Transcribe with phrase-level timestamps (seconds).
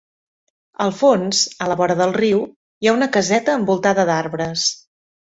[0.85, 2.39] Al fons, a la vora del riu,
[2.85, 4.65] hi ha una caseta envoltada d'arbres.